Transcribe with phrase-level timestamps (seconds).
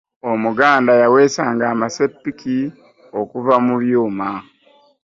[0.31, 2.57] omuganda yawesanga amasepiki
[3.19, 4.29] okuuva mu byuuma